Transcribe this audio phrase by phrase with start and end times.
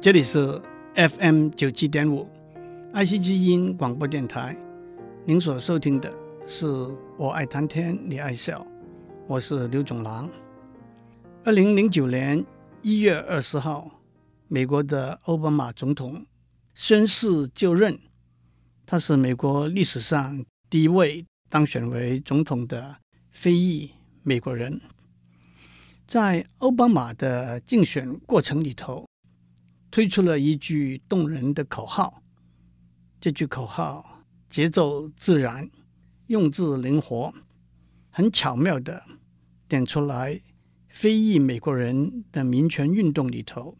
[0.00, 0.62] 这里是
[0.94, 2.30] FM 九七点五
[2.92, 4.56] 爱惜之音广播电台。
[5.24, 6.08] 您所收听的
[6.46, 6.66] 是
[7.16, 8.60] 《我爱谈天你爱笑》，
[9.26, 10.30] 我是刘总郎。
[11.42, 12.46] 二零零九年
[12.80, 13.90] 一月二十号，
[14.46, 16.24] 美国的奥巴马总统
[16.74, 17.98] 宣誓就任，
[18.86, 22.98] 他是美国历史上第一位当选为总统的
[23.32, 23.90] 非裔
[24.22, 24.80] 美国人。
[26.06, 29.07] 在奥巴马的竞选过程里头，
[29.90, 32.22] 推出了一句动人的口号，
[33.20, 35.70] 这句口号节奏自然，
[36.26, 37.32] 用字灵活，
[38.10, 39.02] 很巧妙地
[39.66, 40.40] 点出来
[40.88, 43.76] 非裔美国人的民权运动里头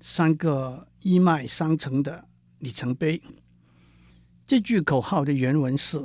[0.00, 2.26] 三个一脉相承的
[2.58, 3.22] 里程碑。
[4.46, 5.98] 这句口号的原文是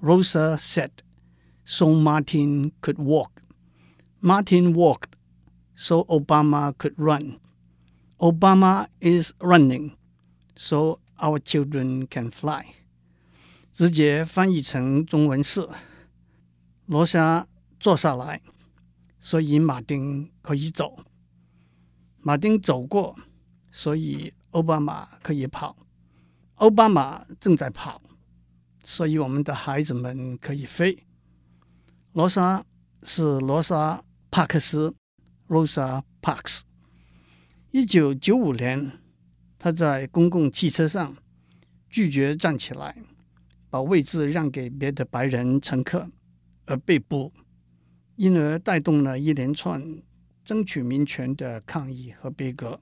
[0.00, 0.90] ：Rosa said,
[1.64, 3.30] so Martin could walk.
[4.20, 5.12] Martin walked,
[5.74, 7.38] so Obama could run.
[8.18, 9.92] Obama is running,
[10.56, 12.64] so our children can fly.
[13.72, 15.68] 直接翻译成中文是：
[16.86, 17.46] 罗莎
[17.80, 18.40] 坐下来，
[19.18, 20.96] 所以马丁可以走；
[22.20, 23.16] 马丁走过，
[23.72, 25.76] 所以奥巴马可以跑；
[26.54, 28.00] 奥巴马正在跑，
[28.84, 31.04] 所以我们的孩子们可以飞。
[32.12, 32.64] 罗莎
[33.02, 33.96] 是罗莎·
[34.30, 34.94] 帕克斯
[35.48, 36.60] （Rosa Parks）。
[37.74, 38.88] 一九九五年，
[39.58, 41.16] 他在公共汽车上
[41.90, 42.96] 拒绝站起来，
[43.68, 46.08] 把位置让给别的白人乘客，
[46.66, 47.32] 而被捕，
[48.14, 49.82] 因而带动了一连串
[50.44, 52.80] 争取民权的抗议和悲歌。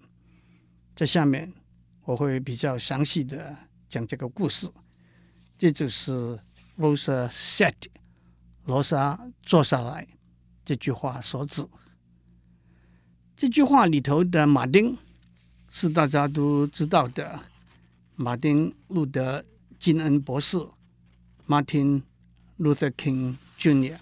[0.94, 1.50] 在下面
[2.04, 3.56] 我会比较详细的
[3.88, 4.70] 讲这个故事。
[5.56, 6.38] 这就是
[6.76, 7.72] Rosa said，
[8.66, 10.06] 罗莎坐下来
[10.66, 11.66] 这句话所指。
[13.42, 14.96] 这句话里头的马丁
[15.68, 17.40] 是大家都知道的，
[18.14, 19.40] 马丁·路德·
[19.80, 20.56] 金恩博士
[21.48, 22.02] （Martin
[22.56, 23.96] Luther King Jr.）。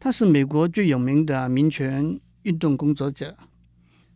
[0.00, 3.36] 他是美国最有名的民权运动工作者。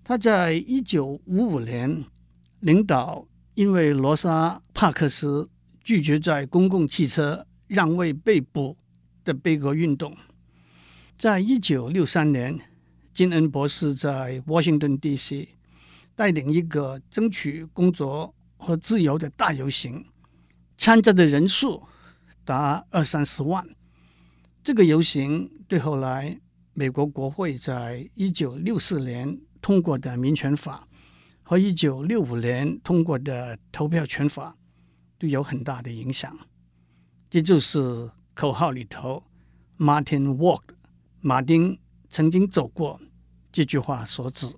[0.02, 2.02] 他在一九五五年
[2.60, 5.50] 领导因为罗莎·帕克斯
[5.84, 8.78] 拒绝在公共汽车让位被捕
[9.26, 10.16] 的悲歌运动。
[11.18, 12.71] 在一九六三年。
[13.12, 15.50] 金恩博士在 Washington D.C.
[16.14, 20.06] 带领一个争取工作和自由的大游行，
[20.78, 21.82] 参加的人数
[22.42, 23.66] 达二三十万。
[24.62, 26.40] 这个游行对后来
[26.72, 30.88] 美国国会在一九六四年通过的民权法
[31.42, 34.56] 和一九六五年通过的投票权法
[35.18, 36.34] 都有很大的影响。
[37.28, 39.22] 这就是口号里头
[39.76, 40.62] “Martin Walk”
[41.20, 41.78] 马丁。
[42.12, 43.00] 曾经走过
[43.50, 44.54] 这句话所指。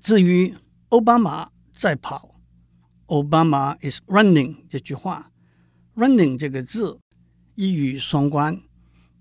[0.00, 0.52] 至于
[0.88, 2.40] 奥巴马在跑
[3.06, 5.30] ，Obama is running 这句话
[5.94, 7.00] ，running 这个字
[7.54, 8.60] 一语双关，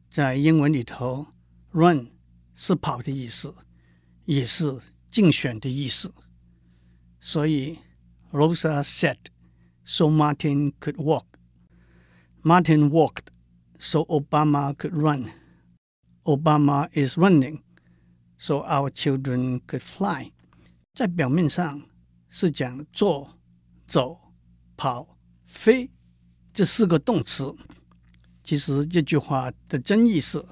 [0.10, 1.28] 在英文里头
[1.72, 2.12] ，run
[2.56, 3.54] 是跑的意思，
[4.26, 4.76] 也是
[5.12, 6.12] 竞选的意思。
[7.22, 7.78] 所以
[8.32, 9.18] Rosa said,
[9.84, 11.26] so Martin could walk.
[12.42, 13.28] Martin walked,
[13.78, 15.30] so Obama could run.
[16.26, 17.60] Obama is running,
[18.38, 20.32] so our children could fly。
[20.94, 21.84] 在表面上
[22.30, 23.38] 是讲坐、
[23.88, 24.20] 走、
[24.76, 25.92] 跑、飞
[26.52, 27.56] 这四个动词，
[28.44, 30.44] 其实这句话的真意是：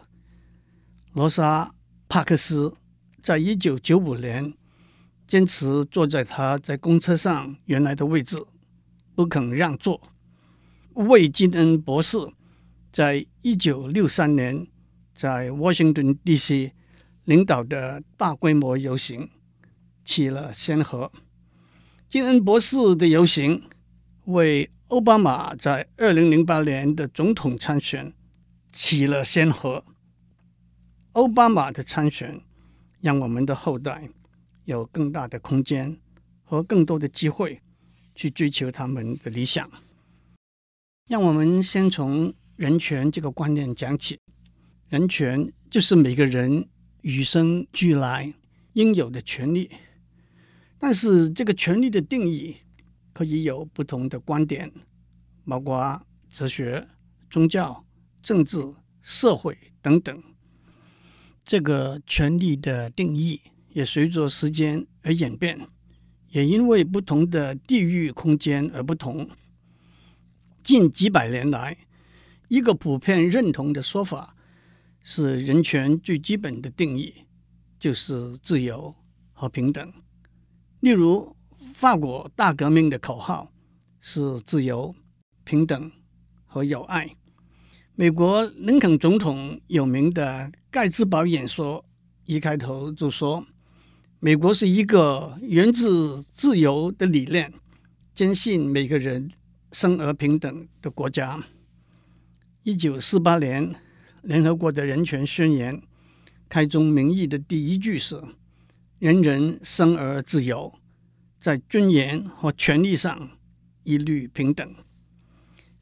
[1.13, 1.65] 罗莎·
[2.07, 2.75] 帕克斯
[3.21, 4.53] 在一九九五年
[5.27, 8.37] 坚持坐在他在公车上原来的位置，
[9.15, 9.99] 不肯让座；
[10.93, 12.17] 魏金恩博士
[12.91, 14.67] 在一九六三年。
[15.15, 16.73] 在 Washington D.C.
[17.25, 19.29] 领导的大规模游行
[20.03, 21.11] 起了先河。
[22.07, 23.63] 金恩博士的游行
[24.25, 28.13] 为奥巴马在二零零八年的总统参选
[28.71, 29.85] 起了先河。
[31.13, 32.41] 奥巴马的参选
[32.99, 34.09] 让我们的后代
[34.65, 35.97] 有更大的空间
[36.43, 37.61] 和更多的机会
[38.15, 39.69] 去追求他们的理想。
[41.07, 44.19] 让我们先从人权这个观念讲起。
[44.93, 46.69] 人权就是每个人
[47.01, 48.31] 与生俱来
[48.73, 49.67] 应有的权利，
[50.77, 52.57] 但是这个权利的定义
[53.11, 54.71] 可以有不同的观点，
[55.47, 55.99] 包括
[56.29, 56.87] 哲学、
[57.27, 57.83] 宗教、
[58.21, 58.59] 政治、
[59.01, 60.23] 社会等等。
[61.43, 65.59] 这个权利的定义也随着时间而演变，
[66.29, 69.27] 也因为不同的地域空间而不同。
[70.61, 71.75] 近几百年来，
[72.47, 74.32] 一个普遍认同的说法。
[75.03, 77.13] 是人权最基本的定义，
[77.77, 78.95] 就是自由
[79.33, 79.93] 和平等。
[80.79, 81.35] 例如，
[81.73, 83.51] 法国大革命的口号
[83.99, 84.95] 是自由、
[85.43, 85.91] 平等
[86.45, 87.15] 和友爱。
[87.95, 91.85] 美国林肯总统有名的盖茨堡演说
[92.25, 93.45] 一开头就说
[94.19, 97.53] ：“美国是一个源自自由的理念，
[98.15, 99.29] 坚信每个人
[99.73, 101.43] 生而平等的国家。”
[102.63, 103.75] 一九四八年，
[104.23, 105.81] 联合国的人权宣言
[106.47, 108.21] 开宗明义的第一句是
[108.97, 110.73] ：“人人生而自由，
[111.37, 113.31] 在尊严和权利上
[113.83, 114.75] 一律平等。”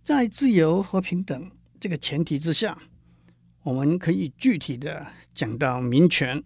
[0.04, 1.52] 在自由和平等。
[1.80, 2.78] 这个前提之下，
[3.64, 5.06] 我们可以具体的
[5.36, 6.44] 讲到民权，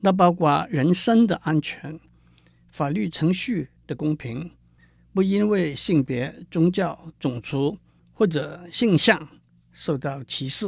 [0.00, 1.98] 那包括人身的安全、
[2.68, 4.50] 法律程序的公平，
[5.12, 7.78] 不因为性别、宗教、种族
[8.12, 9.28] 或者性向
[9.72, 10.66] 受到歧视，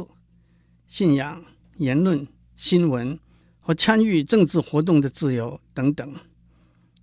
[0.87, 1.43] 信仰、
[1.77, 3.19] 言论、新闻
[3.59, 6.15] 和参与政治活动的自由等等。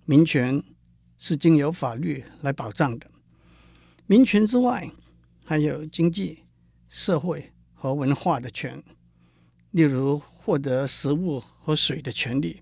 [0.05, 0.63] 民权
[1.17, 3.09] 是经由法律来保障的。
[4.05, 4.91] 民权之外，
[5.45, 6.39] 还有经济。
[6.95, 8.83] 社会和文化的权，
[9.71, 12.61] 例如获得食物和水的权利、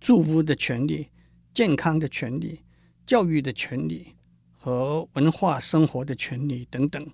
[0.00, 1.06] 住屋的权利、
[1.54, 2.62] 健康的权利、
[3.06, 4.16] 教育的权利
[4.56, 7.08] 和文化生活的权利等等，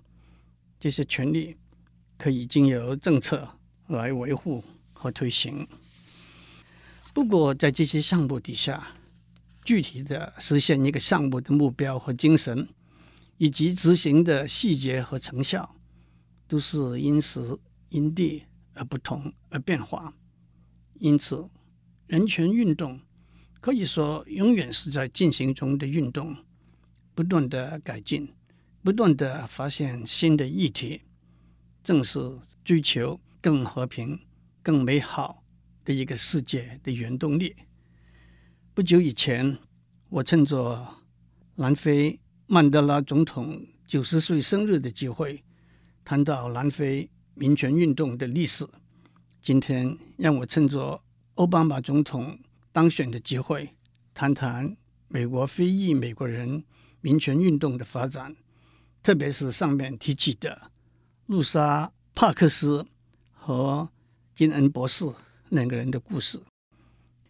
[0.79, 1.55] 这些权利
[2.17, 3.47] 可以经由政策
[3.87, 5.67] 来维护和推行。
[7.13, 8.87] 不过，在这些项目底下，
[9.63, 12.67] 具体的实现一个项目的目标和精神，
[13.37, 15.73] 以及执行的细节和成效。
[16.49, 17.59] 都是因时
[17.89, 18.43] 因地
[18.73, 20.13] 而不同而变化，
[20.97, 21.45] 因此，
[22.05, 23.01] 人权运动
[23.59, 26.33] 可以说永远是在进行中的运动，
[27.13, 28.33] 不断的改进，
[28.81, 31.01] 不断的发现新的议题，
[31.87, 32.19] 正是
[32.65, 34.19] 追求更和平、
[34.61, 35.41] 更美好
[35.85, 37.55] 的一个世界的原动力。
[38.73, 39.57] 不久以前，
[40.09, 40.85] 我趁着
[41.55, 45.41] 南非曼德拉总统九十岁生日的机会。
[46.03, 48.67] 谈到南非民权运动的历史，
[49.41, 51.01] 今天让我趁着
[51.35, 52.37] 奥巴马总统
[52.73, 53.69] 当选的机会，
[54.13, 54.75] 谈谈
[55.07, 56.65] 美国非裔美国人
[56.99, 58.35] 民权运动的发展，
[59.01, 60.69] 特别是上面提起的
[61.27, 62.85] 露莎·帕克斯
[63.33, 63.89] 和
[64.33, 65.05] 金恩博士
[65.49, 66.41] 两个人的故事。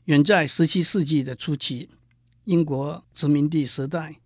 [0.05, 1.89] 远在十七世纪的初期，
[2.43, 4.17] 英国殖民地时代，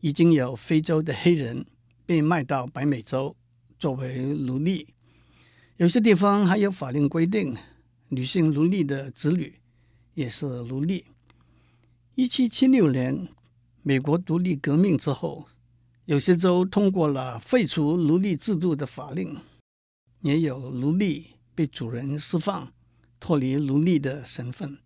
[0.00, 1.64] 已经有非洲的黑人
[2.04, 3.34] 被卖到北美洲。
[3.78, 4.88] 作为奴隶，
[5.78, 7.56] 有些地方还有法令规定，
[8.08, 9.58] 女性奴隶的子女
[10.12, 11.06] 也是奴隶。
[12.14, 13.28] 一七七六年，
[13.82, 15.48] 美国独立革命之后，
[16.06, 19.38] 有些州通过了废除奴隶制度的法令，
[20.20, 22.70] 也有奴隶被主人释放，
[23.18, 24.76] 脱离奴隶的身份。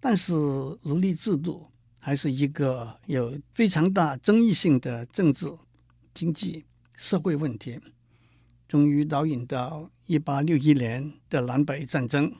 [0.00, 0.32] 但是，
[0.82, 1.66] 奴隶制度
[1.98, 5.50] 还是一个有非常大争议性的政治、
[6.14, 6.64] 经济、
[6.96, 7.80] 社会问题。
[8.68, 12.32] 终于导引到一八六一年的南北战争，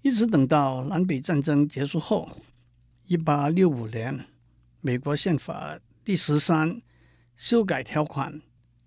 [0.00, 2.30] 一直等到南北战争结束后，
[3.04, 4.26] 一八六五年，
[4.80, 6.80] 美国宪法第十三
[7.40, 8.42] 修改条款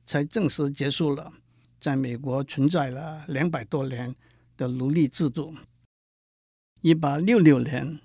[0.05, 1.33] 才正式结束了
[1.79, 4.15] 在美国存在了两百多年
[4.55, 5.55] 的奴隶制度。
[6.81, 7.99] 一八六六年，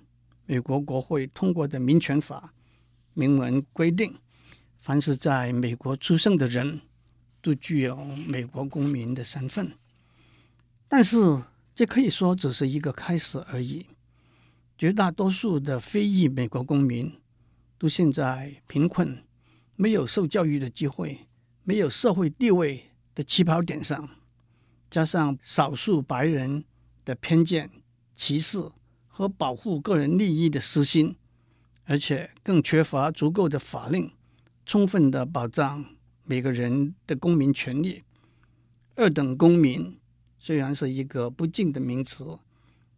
[0.47, 2.51] 美国国会通过的民权法
[3.13, 4.17] 明文规定，
[4.79, 6.81] 凡是在美国出生的人，
[7.43, 9.73] 都具有美国公民的身份，
[10.87, 11.43] 但是
[11.75, 13.85] 这可以说只是一个开始而已。
[14.75, 17.13] 绝大多数的非裔美国公民
[17.77, 19.23] 都现在贫困、
[19.81, 21.29] 没有受教育的机会、
[21.63, 24.09] 没有社会地位的起跑点上，
[24.91, 26.65] 加上少数白人
[27.05, 27.71] 的偏见、
[28.13, 28.69] 歧视
[29.07, 31.15] 和保护个人利益的私心，
[31.85, 34.11] 而且更缺乏足够的法令，
[34.65, 35.85] 充分的保障。
[36.25, 38.03] 每个人的公民权利，
[38.95, 39.97] 二等公民
[40.37, 42.37] 虽然是一个不敬的名词，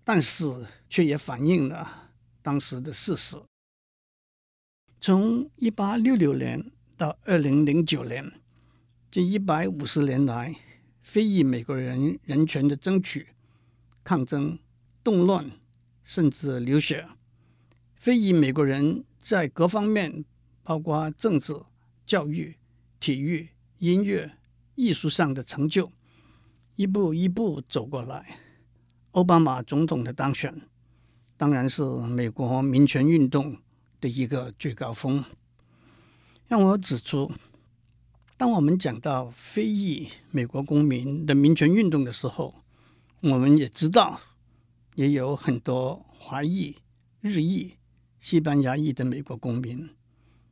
[0.04, 2.10] 但是却也反映了
[2.42, 3.38] 当时的事实。
[5.04, 8.32] 从一八六六年到二零零九年，
[9.10, 10.56] 这一百五十年来，
[11.02, 13.30] 非裔美国人人权的争取、
[14.04, 14.60] 抗争、
[15.04, 15.50] 动乱，
[16.04, 17.08] 甚至流血。
[17.96, 20.24] 非裔美国人在各方面，
[20.62, 21.56] 包括政治、
[22.06, 22.56] 教育。
[23.00, 24.38] 体育、音乐、
[24.76, 25.92] 艺术上的成就，
[26.76, 28.38] 一步一步走过来。
[29.14, 30.62] 奥巴马总统的当选，
[31.36, 33.58] 当然是美国民权运动
[34.02, 35.24] 的一个最高峰。
[36.48, 37.32] 让我指出，
[38.36, 42.56] 当我们讲到非裔美国公民的民权运动的时候，
[43.22, 44.20] 我们也知道，
[44.96, 46.76] 也有很多华裔、
[47.22, 47.78] 日裔、
[48.20, 49.90] 西班牙裔的美国公民，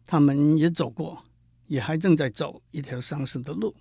[0.06, 1.26] 他们也走过，
[1.68, 3.76] 也还正在走一条相似的路。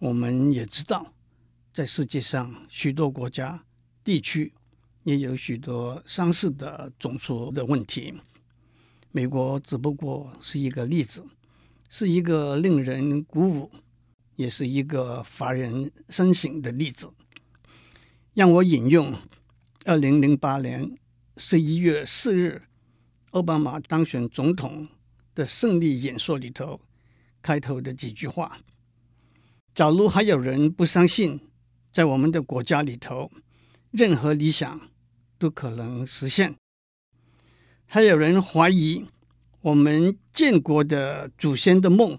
[0.00, 1.14] 我们也知道，
[1.72, 3.64] 在世界上许多国家
[4.04, 4.52] 地区
[5.04, 8.12] 也有许多相似的种族的问题。
[9.18, 11.26] 美国只不过是一个例子，
[11.88, 13.68] 是一个令人鼓舞，
[14.36, 17.10] 也是一个发人深省的例子。
[18.34, 19.12] 让我引用
[19.86, 20.96] 二零零八年
[21.36, 22.62] 十一月四日
[23.30, 24.86] 奥巴马当选总统
[25.34, 26.80] 的胜利演说里头
[27.42, 28.56] 开头的几句话：
[29.74, 31.40] 假如还有人不相信，
[31.92, 33.32] 在我们的国家里头，
[33.90, 34.80] 任何理想
[35.40, 36.52] 都可能实现；
[37.90, 39.06] 还有人怀疑
[39.62, 42.18] 我们建国的祖先的梦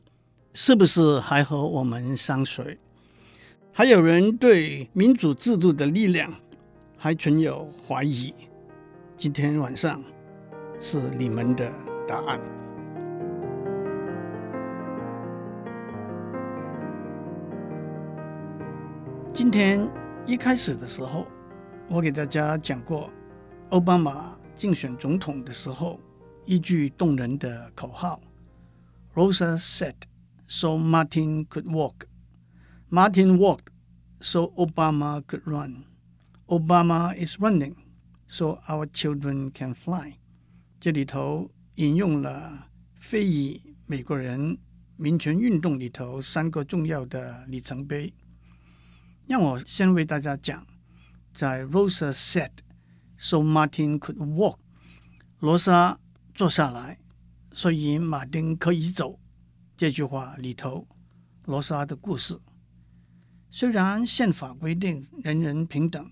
[0.51, 2.79] 是不是还和我们相随。
[3.71, 6.33] 还有人对民主制度的力量
[6.97, 8.33] 还存有怀疑。
[9.15, 10.03] 今天晚上
[10.79, 11.71] 是你们的
[12.07, 12.39] 答案。
[19.31, 19.87] 今天
[20.25, 21.27] 一开始的时候，
[21.87, 23.07] 我给大家讲过，
[23.69, 25.97] 奥巴马竞选总统的时候
[26.45, 28.19] 一句动人的口号
[29.15, 29.95] ：“Rosa said,
[30.49, 32.01] so Martin could walk.”
[32.89, 33.67] Martin walked
[34.19, 35.85] so Obama could run.
[36.47, 37.75] Obama is running
[38.27, 40.15] so our children can fly.
[40.77, 42.67] 这里头引用了
[42.99, 44.57] 非裔美国人
[44.97, 48.13] 民权运动里头三个重要的里程碑。
[49.25, 50.67] 让我先为大家讲，
[51.33, 52.49] 在 Rosa said
[53.21, 54.55] so Martin could walk，
[55.39, 55.99] 罗莎
[56.33, 56.99] 坐下来，
[57.51, 59.19] 所以马丁可以走。
[59.75, 60.87] 这句话里头，
[61.43, 62.39] 罗莎的故事。
[63.51, 66.09] 虽然宪法规定人人平等，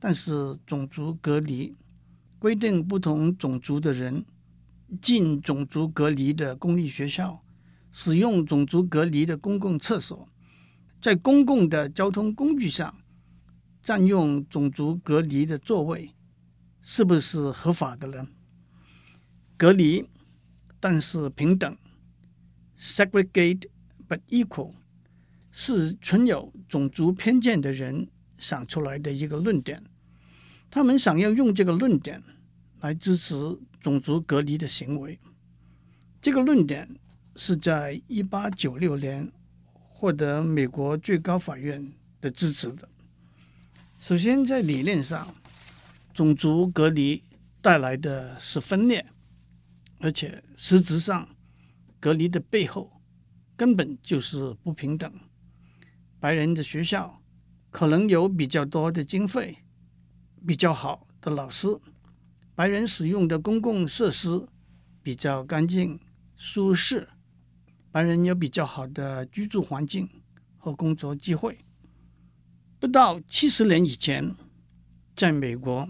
[0.00, 1.76] 但是种族隔离
[2.40, 4.24] 规定不同种族的人
[5.00, 7.44] 进种族隔离的公立学校，
[7.92, 10.28] 使用种族隔离的公共厕所，
[11.00, 12.96] 在公共的交通工具上
[13.82, 16.14] 占用种族隔离的座位，
[16.88, 18.28] 是不是合法的呢？
[19.56, 20.08] 隔离，
[20.78, 21.76] 但是平等
[22.78, 23.66] ，segregate
[24.08, 24.72] but equal。
[25.50, 29.82] 是存有种族偏见的人想出来的一个论点，
[30.70, 32.22] 他们想要用这个论点
[32.78, 33.34] 来支持
[33.80, 35.18] 种族隔离的行为。
[36.20, 36.88] 这个论点
[37.34, 39.32] 是在一八九六年
[39.72, 42.88] 获得美国最高法院的支持的。
[43.98, 45.34] 首先，在理念上，
[46.16, 47.22] 种族隔离
[47.60, 49.04] 带来的是分裂，
[49.98, 51.28] 而且实质上，
[52.00, 53.02] 隔离的背后
[53.54, 55.12] 根本就是不平等。
[56.18, 57.22] 白人的学校
[57.70, 59.58] 可能有比较多的经费，
[60.46, 61.68] 比较好的老师，
[62.54, 64.48] 白人使用的公共设施
[65.02, 66.00] 比较干净
[66.34, 67.06] 舒适，
[67.92, 70.08] 白人有比较好的居住环境
[70.56, 71.58] 和工作机会。
[72.78, 74.34] 不到七十年以前，
[75.14, 75.86] 在美国，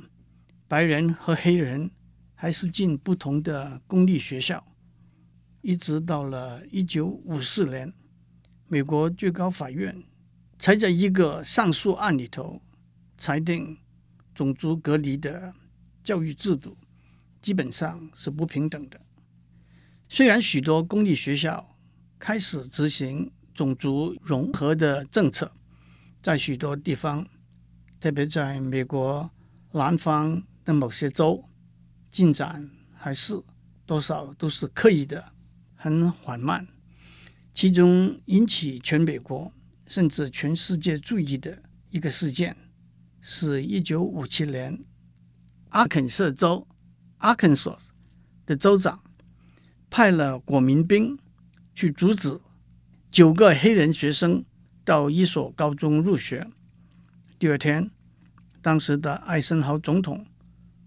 [0.69, 1.91] 白人和黑人
[2.35, 4.67] 还是进不同的公立学校，
[5.63, 7.93] 一直到了一九五四年，
[8.69, 10.05] 美国最高法院。
[10.59, 12.63] 才在一个上诉案里头
[13.19, 13.77] 裁定，
[14.35, 15.53] 种族隔离的
[16.03, 16.79] 教育制度
[17.43, 18.99] 基本上是不平等的。
[20.09, 21.77] 虽然许多公立学校
[22.19, 25.53] 开始执行种族融合的政策，
[26.23, 27.29] 在许多地方，
[28.01, 29.31] 特别在美国
[29.73, 31.49] 南方的某些州，
[32.11, 33.43] 进展还是
[33.87, 35.33] 多少都是刻意的，
[35.75, 36.69] 很缓慢。
[37.55, 39.51] 其中引起全美国。
[39.89, 42.57] 甚至全世界注意的一个事件，
[43.21, 44.85] 是一九五七年，
[45.69, 46.67] 阿肯色州
[47.21, 47.79] （Arkansas）
[48.45, 49.01] 的州长
[49.89, 51.17] 派了国民兵
[51.73, 52.41] 去阻止
[53.13, 54.45] 九个黑人学生
[54.85, 56.51] 到一所高中入学。
[57.39, 57.89] 第二天，
[58.61, 60.27] 当时的艾森豪总统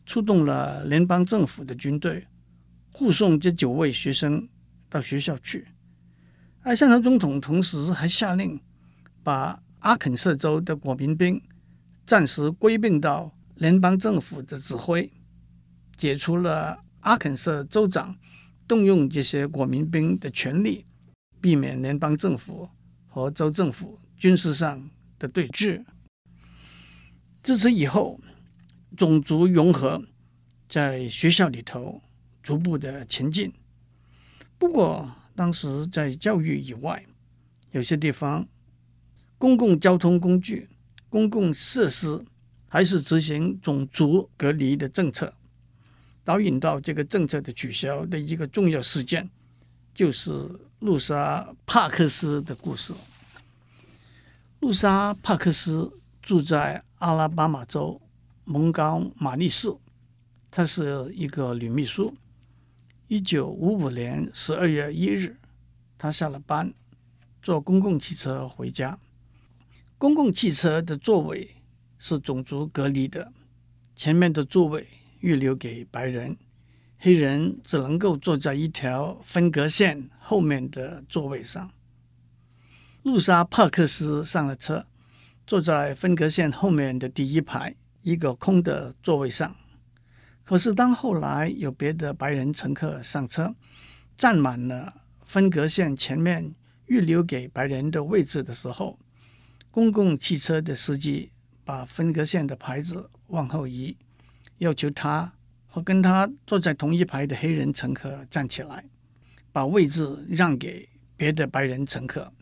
[0.10, 2.26] 出动了联邦政府的军队，
[2.92, 4.50] 护送这九位学生
[4.90, 5.68] 到学校去。
[6.64, 8.60] 艾森豪总统同时还下令。
[9.22, 11.40] 把阿肯色州的国民兵
[12.06, 15.12] 暂时归并到联邦政府的指挥，
[15.96, 18.18] 解除了阿肯色州长
[18.68, 20.86] 动用这些国民兵的权利，
[21.40, 22.70] 避免联邦政府
[23.08, 24.90] 和州政府军事上
[25.20, 25.84] 的对峙。
[27.44, 28.20] 自此以后，
[28.96, 30.04] 种族融合
[30.68, 32.02] 在学校里头
[32.42, 33.54] 逐步的前进。
[34.58, 37.06] 不过，当时在教育以外，
[37.72, 38.48] 有些地方。
[39.38, 40.68] 公共交通工具、
[41.08, 42.26] 公共设施
[42.68, 45.34] 还是执行种族隔离的政策。
[46.26, 49.30] 导引到这个政策的取消的一个重要事件，
[49.94, 50.30] 就是
[50.80, 52.94] 露莎·帕克斯的故事。
[54.60, 58.02] 露莎·帕克斯住在阿拉巴马州
[58.50, 59.72] 蒙高马利士，
[60.50, 62.18] 她是一个女秘书。
[63.08, 65.38] 一九五五年十二月一日，
[66.00, 66.74] 她下了班，
[67.44, 68.98] 坐公共汽车回家。
[70.00, 71.58] 公共汽车的座位
[72.00, 73.32] 是种族隔离的，
[73.96, 74.88] 前面的座位
[75.20, 76.36] 预留给白人，
[76.98, 81.70] 黑人只能够坐在一条分隔线后面的座位上。
[83.04, 84.88] 露莎·帕克斯上了车，
[85.46, 89.56] 坐在分隔线后面的第一排一个空的座位上。
[90.44, 93.56] 可是，当后来有别的白人乘客上车，
[94.18, 96.56] 占满了分隔线前面
[96.88, 98.98] 预留给白人的位置的时候，
[99.70, 101.32] 公共汽车的司机
[101.64, 103.96] 把分隔线的牌子往后移，
[104.58, 105.34] 要求他
[105.68, 108.90] 和跟他坐在同一排的黑人乘客站起来，
[109.52, 112.34] 把位置让给别的白人乘客。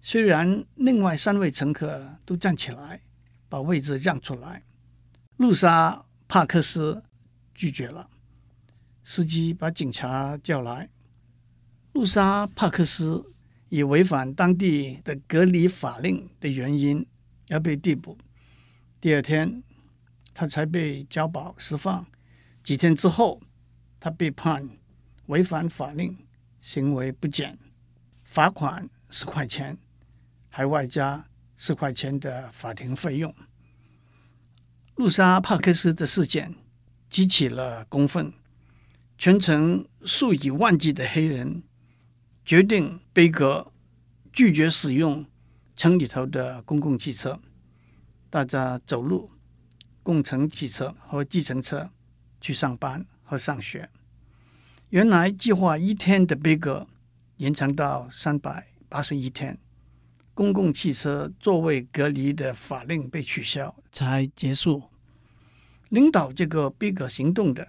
[0.00, 3.00] 虽然另外三位乘客都站起来，
[3.48, 4.62] 把位置让出来，
[5.36, 5.92] 露莎·
[6.28, 7.04] 帕克斯
[7.54, 8.10] 拒绝了。
[9.02, 10.90] 司机把警察叫来，
[11.92, 13.30] 露莎·帕克斯。
[13.70, 17.04] 以违反当地的隔离法令的原因
[17.48, 18.16] 而被逮捕。
[19.00, 19.64] 第二天，
[20.32, 22.06] 他才被交保释放。
[22.62, 23.42] 几天之后，
[23.98, 24.68] 他被判
[25.26, 26.16] 违反法令，
[26.60, 27.58] 行为不检，
[28.22, 29.76] 罚款十块钱，
[30.48, 31.26] 还外加
[31.56, 33.34] 十块钱的法庭费用。
[34.96, 36.54] 露莎·帕克斯的事件
[37.10, 38.32] 激起了公愤，
[39.18, 41.62] 全城数以万计的黑人。
[42.44, 43.72] 决定悲格
[44.30, 45.24] 拒绝使用
[45.74, 47.40] 城里头的公共汽车，
[48.28, 49.30] 大家走路、
[50.02, 51.90] 共乘汽车和计程车
[52.40, 53.88] 去上班和上学。
[54.90, 56.86] 原来计划一天的悲格
[57.38, 59.58] 延长到三百八十一天，
[60.34, 64.82] 公共汽车座位隔离的法令被取消才结束。
[65.88, 67.68] 领导这个贝格行动的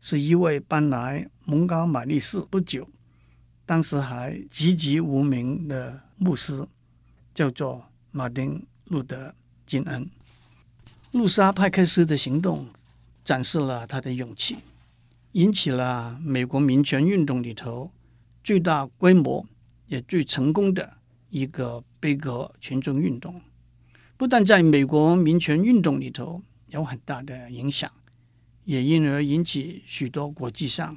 [0.00, 2.88] 是一位搬来蒙高马利市不久。
[3.66, 6.66] 当时还籍籍无名的牧师，
[7.34, 9.28] 叫做马丁·路德·
[9.66, 10.08] 金恩。
[11.10, 12.66] 路莎·派克斯的行动
[13.22, 14.56] 展示了他的勇气，
[15.32, 17.90] 引起了美国民权运动里头
[18.42, 19.46] 最大规模
[19.86, 20.94] 也最成功的
[21.28, 23.40] 一个贝格群众运动。
[24.16, 27.90] 不但在美国民权运动里头有很大的影响，
[28.64, 30.96] 也因而引起许多国际上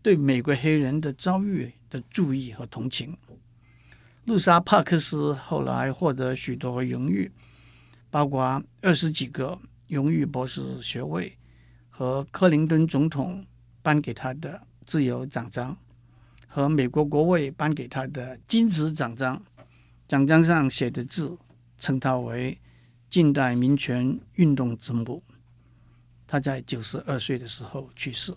[0.00, 3.16] 对美国黑人的遭遇的注意和同情。
[4.26, 7.30] 露莎·帕克斯后来获得许多荣誉，
[8.08, 11.36] 包括二十几个荣誉博士学位
[11.90, 13.44] 和克林顿总统
[13.82, 15.76] 颁给他的自由奖章，
[16.46, 19.42] 和美国国会颁给他的金质奖章。
[20.08, 21.36] 奖章上写的字
[21.78, 22.58] 称他为
[23.08, 25.22] 近代民权运动之母。
[26.26, 28.34] 他在九十二岁的时候去世。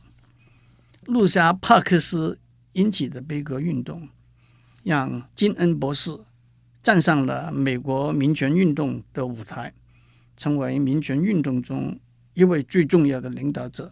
[1.06, 2.39] 路莎·帕克斯。
[2.73, 4.08] 引起的悲歌运动，
[4.84, 6.15] 让金恩博士
[6.84, 9.73] 站上了美国民权运动的舞台，
[10.36, 11.99] 成为民权运动中
[12.36, 13.91] 一位最重要的领导者。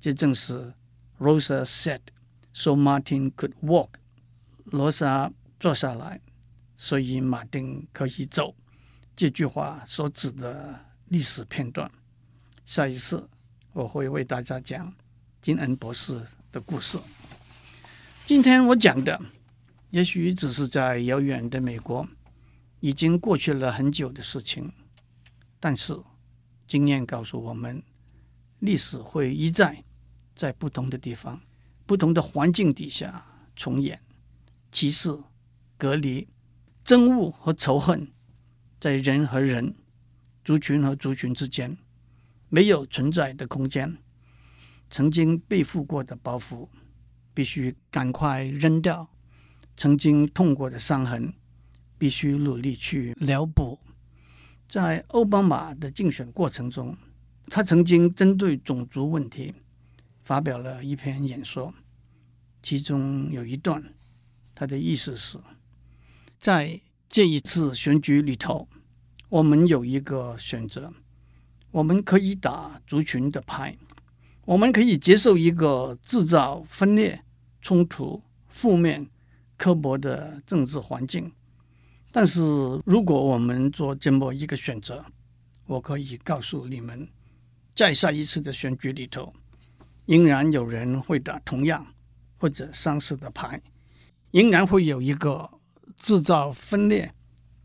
[0.00, 0.72] 这正是
[1.18, 2.00] Rosa said,
[2.54, 3.88] so Martin could walk。
[4.64, 6.22] 罗莎坐下来，
[6.76, 8.54] 所以马丁可以走。
[9.14, 11.90] 这句话所指的历史片段。
[12.64, 13.28] 下一次
[13.72, 14.92] 我会为大家讲
[15.40, 16.20] 金恩博士
[16.52, 16.98] 的故事。
[18.26, 19.20] 今天我讲的，
[19.90, 22.06] 也许只是在遥远的美国
[22.80, 24.70] 已经过去了很久的事情，
[25.60, 25.96] 但是
[26.66, 27.82] 经验告诉我们，
[28.58, 29.82] 历史会一再
[30.34, 31.40] 在不同的地方、
[31.86, 33.98] 不同的环境底下重演。
[34.72, 35.16] 歧视、
[35.78, 36.28] 隔离、
[36.86, 38.10] 憎恶和仇恨，
[38.80, 39.74] 在人和人、
[40.42, 41.76] 族群和族群之间
[42.48, 43.98] 没有存在的空间。
[44.88, 46.68] 曾经背负过的包袱。
[47.36, 49.06] 必须赶快扔掉
[49.76, 51.34] 曾经痛过的伤痕，
[51.98, 53.78] 必须努力去疗补。
[54.66, 56.96] 在奥巴马的竞选过程中，
[57.50, 59.52] 他曾经针对种族问题
[60.22, 61.74] 发表了一篇演说，
[62.62, 63.84] 其中有一段，
[64.54, 65.38] 他的意思是，
[66.38, 68.68] 在这一次选举里头，
[69.28, 70.92] 我们有一个选择，
[71.70, 73.76] 我们可以打族群的牌，
[74.44, 77.22] 我们可以接受一个制造分裂。
[77.62, 79.10] 冲突、负面、
[79.56, 81.32] 刻薄的政治环境，
[82.12, 82.40] 但是
[82.84, 85.04] 如果我们做这么一个选择，
[85.66, 87.08] 我可以告诉你们，
[87.74, 89.34] 在下一次的选举里头，
[90.04, 91.84] 仍然有人会打同样
[92.36, 93.60] 或者相似的牌，
[94.30, 95.50] 仍然会有一个
[95.96, 97.12] 制造分裂、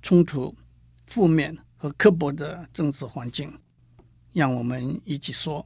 [0.01, 0.55] 冲突、
[1.03, 3.51] 负面和刻薄的政治环境。
[4.33, 5.65] 让我们一起说，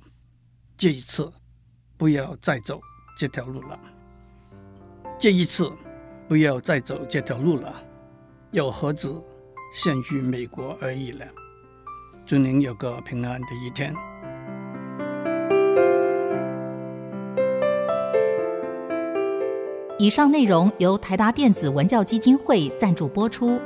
[0.75, 1.31] 这一次
[1.97, 2.81] 不要再走
[3.17, 3.79] 这条路了。
[5.17, 5.71] 这一次
[6.27, 7.83] 不要再走这条路了，
[8.51, 9.07] 又何止
[9.71, 11.25] 限于美国而已呢？
[12.25, 13.95] 祝您有个平安的一天。
[19.97, 23.57] 以上内容由台达电子文教基金会赞助播出。